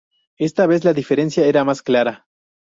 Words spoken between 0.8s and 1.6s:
la diferencia